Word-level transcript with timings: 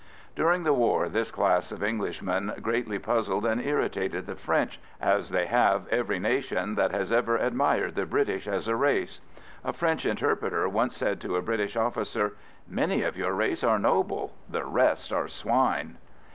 During 0.35 0.63
the 0.63 0.73
war 0.73 1.07
this 1.09 1.29
class 1.29 1.71
of 1.71 1.83
Englishmen 1.83 2.53
greatly 2.63 2.97
puzzled 2.97 3.45
and 3.45 3.61
irritated 3.61 4.25
the 4.25 4.35
French, 4.35 4.79
as 4.99 5.29
they 5.29 5.45
have 5.45 5.87
every 5.89 6.17
nation 6.17 6.73
that 6.73 6.91
has 6.91 7.11
ever 7.11 7.37
admired 7.37 7.93
the 7.93 8.07
British 8.07 8.47
as 8.47 8.67
a 8.67 8.75
race. 8.75 9.21
A 9.63 9.71
French 9.73 10.07
interpreter 10.07 10.67
once 10.67 10.97
said 10.97 11.21
to 11.21 11.35
a 11.35 11.41
British 11.43 11.75
officer, 11.75 12.33
"Many 12.67 13.03
of 13.03 13.15
your 13.15 13.33
race 13.33 13.63
are 13.63 13.77
noble, 13.77 14.33
the 14.49 14.65
rest 14.65 15.13
are 15.13 15.27
swine." 15.27 15.99